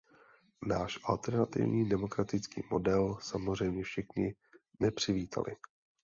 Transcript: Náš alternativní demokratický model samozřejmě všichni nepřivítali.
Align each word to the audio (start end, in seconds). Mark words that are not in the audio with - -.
Náš 0.65 0.99
alternativní 1.03 1.89
demokratický 1.89 2.61
model 2.71 3.17
samozřejmě 3.21 3.83
všichni 3.83 4.35
nepřivítali. 4.79 5.55